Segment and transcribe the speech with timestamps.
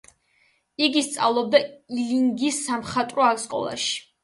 [0.87, 1.61] იგი სწავლობდა
[1.99, 3.97] ილინგის სამხატვრო სკოლაში.